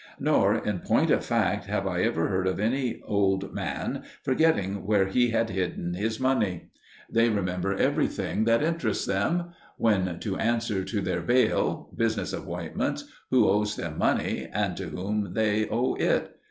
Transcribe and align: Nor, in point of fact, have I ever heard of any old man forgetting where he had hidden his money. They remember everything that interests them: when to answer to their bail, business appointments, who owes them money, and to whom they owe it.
Nor, 0.19 0.55
in 0.55 0.79
point 0.79 1.11
of 1.11 1.23
fact, 1.23 1.65
have 1.65 1.85
I 1.85 2.01
ever 2.01 2.27
heard 2.27 2.47
of 2.47 2.59
any 2.59 3.03
old 3.05 3.53
man 3.53 4.01
forgetting 4.23 4.83
where 4.87 5.05
he 5.05 5.29
had 5.29 5.51
hidden 5.51 5.93
his 5.93 6.19
money. 6.19 6.71
They 7.07 7.29
remember 7.29 7.75
everything 7.75 8.45
that 8.45 8.63
interests 8.63 9.05
them: 9.05 9.51
when 9.77 10.17
to 10.21 10.37
answer 10.39 10.83
to 10.83 11.01
their 11.01 11.21
bail, 11.21 11.91
business 11.95 12.33
appointments, 12.33 13.03
who 13.29 13.47
owes 13.47 13.75
them 13.75 13.99
money, 13.99 14.49
and 14.51 14.75
to 14.77 14.85
whom 14.85 15.35
they 15.35 15.69
owe 15.69 15.93
it. 15.93 16.35